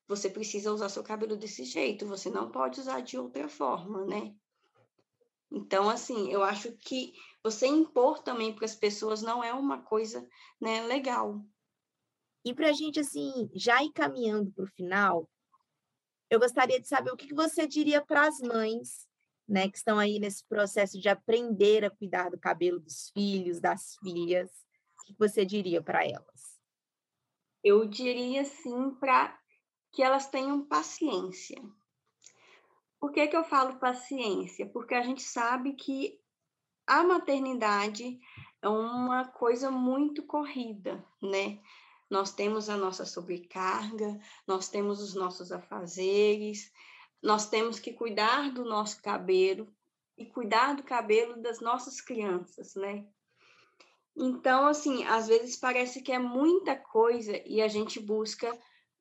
você 0.07 0.29
precisa 0.29 0.73
usar 0.73 0.89
seu 0.89 1.03
cabelo 1.03 1.37
desse 1.37 1.65
jeito, 1.65 2.07
você 2.07 2.31
não 2.31 2.51
pode 2.51 2.81
usar 2.81 3.01
de 3.01 3.19
outra 3.19 3.49
forma, 3.49 4.05
né? 4.05 4.35
Então, 5.51 5.89
assim, 5.89 6.31
eu 6.31 6.43
acho 6.43 6.73
que 6.73 7.13
você 7.43 7.67
impor 7.67 8.21
também 8.21 8.55
para 8.55 8.65
as 8.65 8.75
pessoas 8.75 9.21
não 9.21 9.45
é 9.45 9.53
uma 9.53 9.83
coisa 9.83 10.27
né, 10.61 10.83
legal. 10.83 11.45
E 12.45 12.55
para 12.55 12.71
a 12.71 12.73
gente, 12.73 12.99
assim, 12.99 13.51
já 13.55 13.83
ir 13.83 13.93
caminhando 13.93 14.51
para 14.53 14.65
o 14.65 14.69
final, 14.69 15.29
eu 16.29 16.41
gostaria 16.41 16.81
de 16.81 16.89
saber 16.89 17.11
o 17.13 17.17
que 17.17 17.35
você 17.35 17.67
diria 17.67 18.05
para 18.05 18.27
as 18.27 18.41
mães, 18.41 19.07
né, 19.49 19.69
que 19.69 19.77
estão 19.77 19.99
aí 19.99 20.19
nesse 20.19 20.45
processo 20.47 20.99
de 20.99 21.09
aprender 21.09 21.85
a 21.85 21.91
cuidar 21.91 22.31
do 22.31 22.39
cabelo 22.39 22.81
dos 22.81 23.11
filhos, 23.11 23.61
das 23.61 23.97
filhas. 23.97 24.51
O 25.01 25.05
que 25.05 25.15
você 25.19 25.45
diria 25.45 25.83
para 25.83 26.05
elas? 26.05 26.59
Eu 27.63 27.87
diria 27.87 28.45
sim 28.45 28.91
para 28.99 29.39
que 29.93 30.03
elas 30.03 30.27
tenham 30.29 30.65
paciência. 30.65 31.63
Por 32.99 33.13
que, 33.13 33.29
que 33.29 33.37
eu 33.37 33.45
falo 33.45 33.79
paciência? 33.79 34.67
Porque 34.67 34.95
a 34.95 35.03
gente 35.03 35.23
sabe 35.23 35.75
que 35.75 36.19
a 36.87 37.05
maternidade 37.05 38.19
é 38.63 38.69
uma 38.69 39.27
coisa 39.29 39.71
muito 39.71 40.23
corrida, 40.25 41.05
né? 41.21 41.61
Nós 42.13 42.31
temos 42.31 42.69
a 42.69 42.77
nossa 42.77 43.07
sobrecarga, 43.07 44.21
nós 44.47 44.69
temos 44.69 45.01
os 45.01 45.15
nossos 45.15 45.51
afazeres, 45.51 46.71
nós 47.23 47.49
temos 47.49 47.81
que 47.81 47.91
cuidar 47.91 48.53
do 48.53 48.67
nosso 48.67 49.01
cabelo 49.01 49.67
e 50.19 50.27
cuidar 50.27 50.75
do 50.75 50.83
cabelo 50.83 51.41
das 51.41 51.61
nossas 51.61 52.03
crianças, 52.03 52.75
né? 52.75 53.07
Então, 54.15 54.67
assim, 54.67 55.05
às 55.05 55.27
vezes 55.27 55.57
parece 55.57 56.03
que 56.03 56.13
é 56.13 56.19
muita 56.19 56.77
coisa 56.77 57.33
e 57.47 57.63
a 57.63 57.69
gente 57.69 57.99
busca 57.99 58.53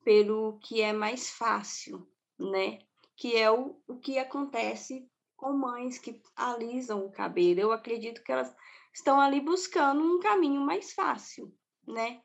pelo 0.05 0.57
que 0.59 0.79
é 0.79 0.93
mais 0.93 1.31
fácil, 1.31 2.09
né? 2.39 2.79
Que 3.17 3.35
é 3.35 3.51
o, 3.51 3.77
o 3.89 3.97
que 3.97 4.19
acontece 4.19 5.05
com 5.35 5.51
mães 5.51 5.99
que 5.99 6.21
alisam 6.33 7.05
o 7.05 7.11
cabelo. 7.11 7.59
Eu 7.59 7.73
acredito 7.73 8.23
que 8.23 8.31
elas 8.31 8.55
estão 8.93 9.19
ali 9.19 9.41
buscando 9.41 10.01
um 10.01 10.17
caminho 10.21 10.61
mais 10.61 10.93
fácil, 10.93 11.53
né? 11.85 12.21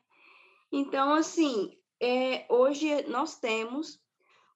Então, 0.71 1.13
assim, 1.13 1.77
é, 2.01 2.45
hoje 2.49 3.03
nós 3.07 3.39
temos 3.39 3.99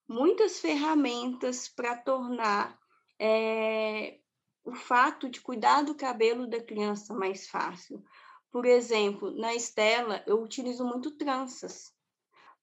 muitas 0.08 0.60
ferramentas 0.60 1.70
para 1.70 1.96
tornar 1.96 2.78
é, 3.18 4.20
o 4.64 4.74
fato 4.74 5.30
de 5.30 5.42
cuidar 5.42 5.84
do 5.84 5.96
cabelo 5.96 6.48
da 6.48 6.62
criança 6.62 7.14
mais 7.14 7.48
fácil. 7.48 8.04
Por 8.52 8.66
exemplo, 8.66 9.32
na 9.32 9.56
Estela, 9.56 10.22
eu 10.28 10.42
utilizo 10.42 10.86
muito 10.86 11.12
tranças, 11.12 11.94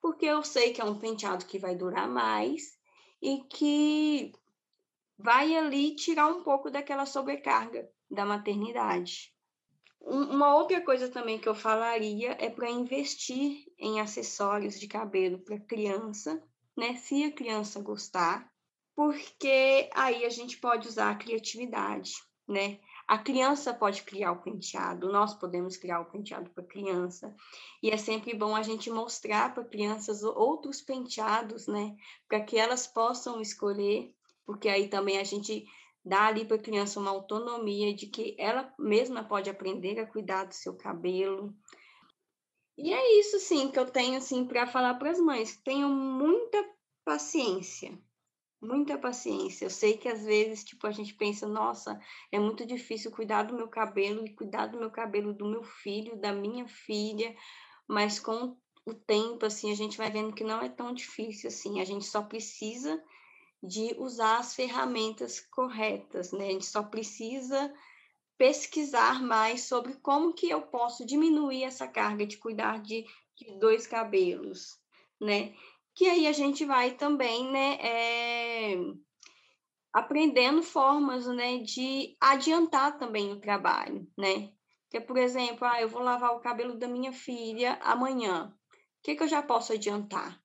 porque 0.01 0.27
eu 0.27 0.43
sei 0.43 0.73
que 0.73 0.81
é 0.81 0.85
um 0.85 0.99
penteado 0.99 1.47
que 1.47 1.59
vai 1.59 1.75
durar 1.75 2.09
mais 2.09 2.79
e 3.23 3.43
que 3.45 4.33
vai 5.17 5.57
ali 5.57 5.97
tirar 5.97 6.29
um 6.29 6.43
pouco 6.43 6.71
daquela 6.71 7.07
sobrecarga 7.07 7.91
da 8.11 8.25
maternidade. 8.25 9.35
Uma 10.01 10.55
outra 10.55 10.81
coisa 10.81 11.09
também 11.09 11.39
que 11.39 11.49
eu 11.49 11.55
falaria 11.55 12.37
é 12.41 12.49
para 12.49 12.71
investir 12.71 13.67
em 13.79 14.01
acessórios 14.01 14.79
de 14.79 14.87
cabelo 14.87 15.39
para 15.39 15.59
criança, 15.59 16.43
né? 16.77 16.97
Se 16.97 17.25
a 17.25 17.33
criança 17.33 17.81
gostar, 17.83 18.51
porque 18.95 19.91
aí 19.95 20.25
a 20.25 20.31
gente 20.31 20.59
pode 20.59 20.89
usar 20.89 21.11
a 21.11 21.15
criatividade, 21.15 22.13
né? 22.47 22.79
A 23.07 23.17
criança 23.17 23.73
pode 23.73 24.03
criar 24.03 24.33
o 24.33 24.43
penteado, 24.43 25.11
nós 25.11 25.35
podemos 25.35 25.77
criar 25.77 26.01
o 26.01 26.05
penteado 26.05 26.51
para 26.51 26.63
criança. 26.63 27.35
E 27.83 27.91
é 27.91 27.97
sempre 27.97 28.35
bom 28.35 28.55
a 28.55 28.63
gente 28.63 28.91
mostrar 28.91 29.55
para 29.55 29.65
crianças 29.65 30.23
outros 30.23 30.83
penteados, 30.83 31.67
né? 31.67 31.97
Para 32.29 32.41
que 32.41 32.59
elas 32.59 32.87
possam 32.87 33.41
escolher, 33.41 34.15
porque 34.45 34.69
aí 34.69 34.89
também 34.89 35.19
a 35.19 35.25
gente 35.25 35.67
dá 36.09 36.27
ali 36.27 36.45
para 36.45 36.57
a 36.57 36.63
criança 36.63 36.99
uma 36.99 37.11
autonomia 37.11 37.95
de 37.95 38.07
que 38.07 38.35
ela 38.39 38.73
mesma 38.79 39.23
pode 39.23 39.51
aprender 39.51 39.99
a 40.01 40.07
cuidar 40.07 40.45
do 40.45 40.55
seu 40.55 40.75
cabelo. 40.77 41.55
E 42.77 42.93
é 42.93 43.21
isso, 43.21 43.39
sim, 43.41 43.71
que 43.71 43.79
eu 43.79 43.91
tenho 43.91 44.17
assim 44.17 44.47
para 44.47 44.67
falar 44.67 44.95
para 44.95 45.11
as 45.11 45.19
mães. 45.19 45.57
Tenham 45.57 45.91
muita 45.91 46.65
paciência, 47.05 47.99
muita 48.61 48.97
paciência. 48.97 49.67
Eu 49.67 49.71
sei 49.71 49.97
que 49.97 50.09
às 50.09 50.25
vezes, 50.25 50.65
tipo, 50.65 50.87
a 50.87 50.91
gente 50.93 51.15
pensa, 51.15 51.47
nossa, 51.47 52.01
é 52.31 52.39
muito 52.39 52.65
difícil 52.65 53.11
cuidar 53.11 53.43
do 53.43 53.57
meu 53.57 53.69
cabelo 53.69 54.25
e 54.25 54.35
cuidar 54.35 54.67
do 54.67 54.79
meu 54.79 54.91
cabelo 54.91 55.35
do 55.35 55.47
meu 55.47 55.63
filho, 55.63 56.17
da 56.17 56.33
minha 56.33 56.67
filha, 56.69 57.35
mas 57.87 58.21
com 58.21 58.57
o 58.87 58.95
tempo, 58.95 59.45
assim, 59.45 59.71
a 59.71 59.75
gente 59.75 59.99
vai 59.99 60.11
vendo 60.11 60.33
que 60.33 60.45
não 60.45 60.63
é 60.63 60.69
tão 60.69 60.95
difícil 60.95 61.49
assim. 61.49 61.81
A 61.81 61.85
gente 61.85 62.07
só 62.07 62.23
precisa 62.23 63.03
de 63.63 63.95
usar 63.99 64.39
as 64.39 64.55
ferramentas 64.55 65.41
corretas, 65.41 66.33
né? 66.33 66.49
A 66.49 66.53
gente 66.53 66.67
só 66.67 66.83
precisa 66.83 67.73
pesquisar 68.37 69.21
mais 69.21 69.65
sobre 69.65 69.95
como 69.95 70.33
que 70.33 70.49
eu 70.49 70.63
posso 70.63 71.05
diminuir 71.05 71.65
essa 71.65 71.89
carga 71.89 72.25
de 72.25 72.37
cuidar 72.37 72.81
de, 72.81 73.05
de 73.37 73.59
dois 73.59 73.87
cabelos, 73.87 74.79
né? 75.21 75.55
Que 75.95 76.07
aí 76.07 76.29
a 76.29 76.33
gente 76.33 76.65
vai 76.65 76.93
também, 76.93 77.51
né, 77.51 77.75
é, 77.81 78.77
aprendendo 79.93 80.63
formas, 80.63 81.27
né, 81.27 81.59
de 81.59 82.17
adiantar 82.21 82.97
também 82.97 83.33
o 83.33 83.41
trabalho, 83.41 84.09
né? 84.17 84.53
Que, 84.89 85.01
por 85.01 85.19
exemplo, 85.19 85.67
ah, 85.67 85.83
eu 85.83 85.89
vou 85.89 86.01
lavar 86.01 86.35
o 86.37 86.41
cabelo 86.41 86.79
da 86.79 86.87
minha 86.87 87.13
filha 87.13 87.75
amanhã. 87.83 88.55
O 88.71 89.03
que, 89.03 89.17
que 89.17 89.23
eu 89.25 89.29
já 89.29 89.43
posso 89.43 89.73
adiantar? 89.73 90.41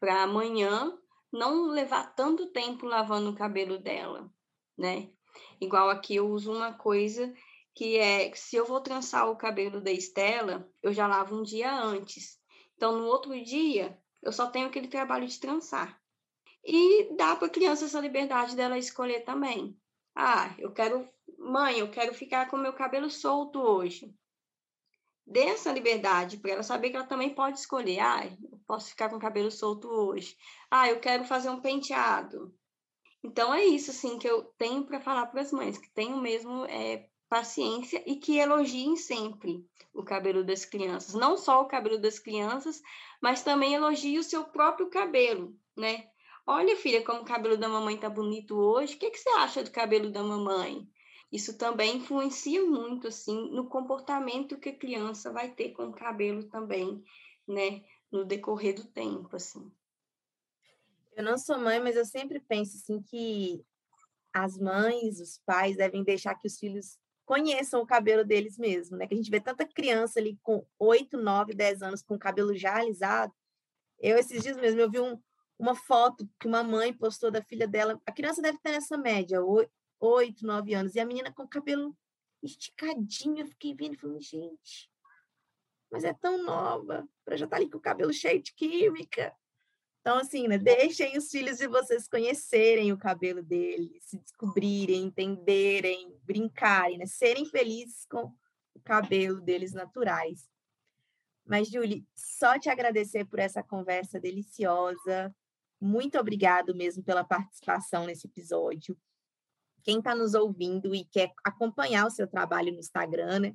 Para 0.00 0.24
amanhã 0.24 0.97
não 1.32 1.66
levar 1.66 2.14
tanto 2.14 2.46
tempo 2.46 2.86
lavando 2.86 3.30
o 3.30 3.36
cabelo 3.36 3.78
dela, 3.78 4.30
né? 4.76 5.10
Igual 5.60 5.90
aqui 5.90 6.16
eu 6.16 6.28
uso 6.28 6.52
uma 6.52 6.72
coisa 6.72 7.32
que 7.74 7.96
é 7.96 8.34
se 8.34 8.56
eu 8.56 8.64
vou 8.64 8.80
trançar 8.80 9.30
o 9.30 9.36
cabelo 9.36 9.80
da 9.80 9.92
Estela, 9.92 10.68
eu 10.82 10.92
já 10.92 11.06
lavo 11.06 11.36
um 11.36 11.42
dia 11.42 11.72
antes. 11.72 12.38
Então, 12.76 12.96
no 12.96 13.04
outro 13.06 13.40
dia, 13.44 13.96
eu 14.22 14.32
só 14.32 14.48
tenho 14.48 14.66
aquele 14.66 14.88
trabalho 14.88 15.26
de 15.26 15.38
trançar. 15.38 16.00
E 16.64 17.14
dá 17.16 17.36
para 17.36 17.46
a 17.46 17.50
criança 17.50 17.84
essa 17.84 18.00
liberdade 18.00 18.56
dela 18.56 18.76
escolher 18.76 19.20
também. 19.20 19.78
Ah, 20.14 20.54
eu 20.58 20.72
quero, 20.72 21.08
mãe, 21.38 21.78
eu 21.78 21.90
quero 21.90 22.12
ficar 22.12 22.48
com 22.48 22.56
meu 22.56 22.72
cabelo 22.72 23.08
solto 23.08 23.60
hoje. 23.60 24.12
Dê 25.30 25.40
essa 25.40 25.70
liberdade 25.70 26.38
para 26.38 26.52
ela 26.52 26.62
saber 26.62 26.88
que 26.88 26.96
ela 26.96 27.06
também 27.06 27.34
pode 27.34 27.58
escolher. 27.58 28.00
Ah, 28.00 28.26
eu 28.26 28.58
posso 28.66 28.88
ficar 28.88 29.10
com 29.10 29.16
o 29.16 29.20
cabelo 29.20 29.50
solto 29.50 29.86
hoje. 29.86 30.34
Ah, 30.70 30.88
eu 30.88 30.98
quero 31.00 31.24
fazer 31.24 31.50
um 31.50 31.60
penteado. 31.60 32.54
Então 33.22 33.52
é 33.52 33.62
isso 33.62 33.90
assim 33.90 34.18
que 34.18 34.26
eu 34.26 34.44
tenho 34.56 34.86
para 34.86 35.00
falar 35.00 35.26
para 35.26 35.42
as 35.42 35.52
mães, 35.52 35.76
que 35.76 35.90
tenham 35.90 36.18
mesmo 36.18 36.64
é, 36.64 37.08
paciência 37.28 38.02
e 38.06 38.16
que 38.16 38.38
elogiem 38.38 38.96
sempre 38.96 39.62
o 39.92 40.02
cabelo 40.02 40.42
das 40.42 40.64
crianças, 40.64 41.14
não 41.14 41.36
só 41.36 41.60
o 41.60 41.68
cabelo 41.68 41.98
das 41.98 42.18
crianças, 42.18 42.80
mas 43.20 43.42
também 43.42 43.74
elogie 43.74 44.18
o 44.18 44.22
seu 44.22 44.44
próprio 44.44 44.88
cabelo, 44.88 45.54
né? 45.76 46.08
Olha, 46.46 46.74
filha, 46.74 47.04
como 47.04 47.20
o 47.20 47.24
cabelo 47.26 47.58
da 47.58 47.68
mamãe 47.68 47.98
tá 47.98 48.08
bonito 48.08 48.56
hoje. 48.56 48.94
O 48.94 48.98
que, 48.98 49.10
que 49.10 49.18
você 49.18 49.28
acha 49.30 49.62
do 49.62 49.70
cabelo 49.70 50.10
da 50.10 50.22
mamãe? 50.22 50.88
Isso 51.30 51.58
também 51.58 51.98
influencia 51.98 52.64
muito, 52.64 53.08
assim, 53.08 53.50
no 53.50 53.68
comportamento 53.68 54.58
que 54.58 54.70
a 54.70 54.76
criança 54.76 55.30
vai 55.30 55.50
ter 55.50 55.72
com 55.72 55.88
o 55.88 55.92
cabelo 55.92 56.44
também, 56.44 57.04
né? 57.46 57.84
No 58.10 58.24
decorrer 58.24 58.74
do 58.74 58.84
tempo, 58.84 59.36
assim. 59.36 59.70
Eu 61.14 61.24
não 61.24 61.36
sou 61.36 61.58
mãe, 61.58 61.80
mas 61.80 61.96
eu 61.96 62.04
sempre 62.04 62.40
penso 62.40 62.76
assim 62.76 63.02
que 63.02 63.62
as 64.32 64.56
mães, 64.56 65.20
os 65.20 65.38
pais 65.44 65.76
devem 65.76 66.02
deixar 66.02 66.34
que 66.34 66.46
os 66.46 66.58
filhos 66.58 66.98
conheçam 67.26 67.82
o 67.82 67.86
cabelo 67.86 68.24
deles 68.24 68.56
mesmo, 68.56 68.96
né? 68.96 69.06
Que 69.06 69.14
a 69.14 69.16
gente 69.16 69.30
vê 69.30 69.38
tanta 69.38 69.66
criança 69.66 70.18
ali 70.18 70.38
com 70.42 70.64
8, 70.78 71.18
9, 71.18 71.52
10 71.54 71.82
anos 71.82 72.02
com 72.02 72.14
o 72.14 72.18
cabelo 72.18 72.56
já 72.56 72.76
alisado. 72.76 73.34
Eu, 73.98 74.16
esses 74.16 74.42
dias 74.42 74.56
mesmo, 74.56 74.80
eu 74.80 74.90
vi 74.90 75.00
um, 75.00 75.20
uma 75.58 75.74
foto 75.74 76.26
que 76.40 76.46
uma 76.46 76.62
mãe 76.62 76.92
postou 76.92 77.30
da 77.30 77.42
filha 77.42 77.68
dela. 77.68 78.00
A 78.06 78.12
criança 78.12 78.40
deve 78.40 78.58
ter 78.58 78.70
nessa 78.70 78.96
média, 78.96 79.44
8, 80.00 80.46
9 80.46 80.74
anos. 80.74 80.94
E 80.94 81.00
a 81.00 81.06
menina 81.06 81.32
com 81.32 81.42
o 81.42 81.48
cabelo 81.48 81.96
esticadinho. 82.42 83.40
Eu 83.40 83.46
fiquei 83.46 83.74
vendo 83.74 83.94
e 83.94 83.98
falei, 83.98 84.20
gente, 84.20 84.90
mas 85.90 86.04
é 86.04 86.12
tão 86.12 86.42
nova, 86.42 87.08
para 87.24 87.36
já 87.36 87.44
estar 87.44 87.56
tá 87.56 87.62
ali 87.62 87.70
com 87.70 87.78
o 87.78 87.82
cabelo 87.82 88.12
cheio 88.12 88.42
de 88.42 88.52
química. 88.54 89.34
Então, 90.00 90.18
assim, 90.18 90.48
né, 90.48 90.56
deixem 90.56 91.18
os 91.18 91.30
filhos 91.30 91.58
de 91.58 91.66
vocês 91.66 92.08
conhecerem 92.08 92.92
o 92.92 92.98
cabelo 92.98 93.42
deles, 93.42 94.04
se 94.04 94.18
descobrirem, 94.18 95.04
entenderem, 95.04 96.16
brincarem, 96.22 96.98
né, 96.98 97.06
serem 97.06 97.44
felizes 97.44 98.06
com 98.06 98.32
o 98.74 98.80
cabelo 98.80 99.40
deles 99.40 99.72
naturais. 99.72 100.48
Mas, 101.44 101.68
Julie, 101.68 102.06
só 102.14 102.58
te 102.58 102.68
agradecer 102.68 103.24
por 103.24 103.38
essa 103.38 103.62
conversa 103.62 104.20
deliciosa. 104.20 105.34
Muito 105.80 106.18
obrigado 106.18 106.74
mesmo 106.74 107.02
pela 107.02 107.24
participação 107.24 108.06
nesse 108.06 108.26
episódio. 108.26 108.96
Quem 109.88 110.00
está 110.00 110.14
nos 110.14 110.34
ouvindo 110.34 110.94
e 110.94 111.02
quer 111.02 111.32
acompanhar 111.42 112.06
o 112.06 112.10
seu 112.10 112.28
trabalho 112.28 112.70
no 112.70 112.78
Instagram, 112.78 113.38
né, 113.38 113.54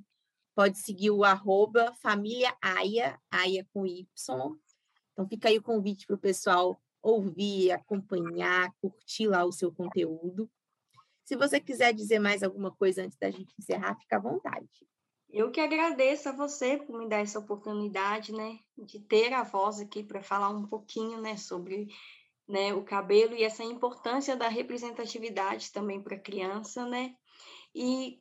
pode 0.55 0.79
seguir 0.79 1.11
o 1.11 1.23
arroba 1.23 1.93
família 2.01 2.57
Aya, 2.59 3.21
Aya 3.29 3.63
com 3.71 3.85
Y, 3.85 4.07
então, 5.11 5.27
fica 5.29 5.49
aí 5.49 5.59
o 5.59 5.61
convite 5.61 6.07
para 6.07 6.15
o 6.15 6.19
pessoal 6.19 6.81
ouvir, 7.03 7.71
acompanhar, 7.71 8.73
curtir 8.81 9.27
lá 9.27 9.45
o 9.45 9.51
seu 9.51 9.71
conteúdo. 9.71 10.49
Se 11.23 11.35
você 11.35 11.59
quiser 11.59 11.93
dizer 11.93 12.17
mais 12.17 12.41
alguma 12.41 12.71
coisa 12.71 13.03
antes 13.03 13.19
da 13.19 13.29
gente 13.29 13.53
encerrar, 13.59 13.95
fica 13.99 14.17
à 14.17 14.19
vontade. 14.19 14.87
Eu 15.29 15.51
que 15.51 15.61
agradeço 15.61 16.29
a 16.29 16.31
você 16.31 16.77
por 16.77 16.97
me 16.97 17.07
dar 17.07 17.19
essa 17.19 17.37
oportunidade, 17.37 18.33
né, 18.33 18.57
de 18.75 18.99
ter 18.99 19.33
a 19.33 19.43
voz 19.43 19.79
aqui 19.79 20.01
para 20.01 20.23
falar 20.23 20.49
um 20.49 20.65
pouquinho, 20.65 21.21
né, 21.21 21.37
sobre 21.37 21.89
né, 22.47 22.73
o 22.73 22.83
cabelo 22.83 23.35
e 23.35 23.43
essa 23.43 23.63
importância 23.63 24.35
da 24.35 24.47
representatividade 24.47 25.71
também 25.71 26.01
para 26.01 26.15
a 26.15 26.19
criança, 26.19 26.85
né? 26.85 27.15
E, 27.73 28.19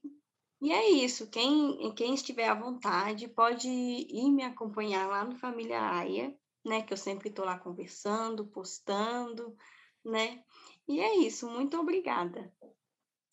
e 0.61 0.73
é 0.73 0.91
isso. 0.91 1.29
Quem, 1.29 1.93
quem 1.95 2.15
estiver 2.15 2.49
à 2.49 2.55
vontade 2.55 3.29
pode 3.29 3.69
ir 3.69 4.31
me 4.31 4.45
acompanhar 4.45 5.09
lá 5.09 5.25
no 5.25 5.37
Família 5.37 5.81
Aya, 5.81 6.35
né? 6.65 6.83
Que 6.83 6.93
eu 6.93 6.97
sempre 6.97 7.29
estou 7.29 7.45
lá 7.45 7.59
conversando, 7.59 8.47
postando, 8.47 9.57
né? 10.05 10.43
E 10.89 11.01
é 11.01 11.17
isso, 11.17 11.49
muito 11.49 11.79
obrigada. 11.79 12.53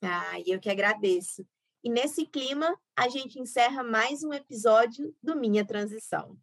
Ah, 0.02 0.40
eu 0.46 0.60
que 0.60 0.70
agradeço. 0.70 1.46
E 1.84 1.90
nesse 1.90 2.26
clima, 2.26 2.78
a 2.96 3.08
gente 3.08 3.40
encerra 3.40 3.84
mais 3.84 4.24
um 4.24 4.34
episódio 4.34 5.16
do 5.22 5.36
Minha 5.36 5.66
Transição. 5.66 6.38